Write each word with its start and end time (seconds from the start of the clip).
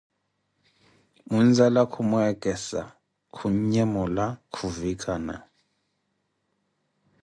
Muinzala 1.31 1.81
khumwekesa, 1.91 2.81
khun'nhemuka 3.35 4.25
khunvikana 4.53 5.35